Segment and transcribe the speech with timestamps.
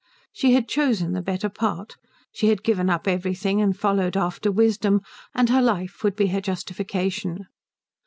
[0.33, 1.95] She had chosen the better part;
[2.31, 5.01] she had given up everything and followed after wisdom;
[5.35, 7.45] and her life would be her justification.